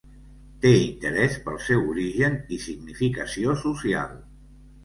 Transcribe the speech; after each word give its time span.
Té 0.63 0.71
interès 0.77 1.35
pel 1.43 1.59
seu 1.67 1.85
origen 1.93 2.39
i 2.57 2.61
significació 2.65 3.55
social. 3.67 4.21